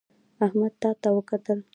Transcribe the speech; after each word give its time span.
احمد 0.45 0.73
تا 0.81 0.89
ته 1.01 1.09
وکتل 1.15 1.59